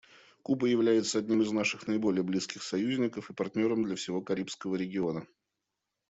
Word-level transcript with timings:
Куба 0.41 0.65
является 0.67 1.19
одним 1.19 1.43
из 1.43 1.51
наших 1.51 1.85
наиболее 1.85 2.23
близких 2.23 2.63
союзников 2.63 3.29
и 3.29 3.33
партнером 3.35 3.83
для 3.83 3.95
всего 3.95 4.19
Карибского 4.19 4.75
региона. 4.75 5.27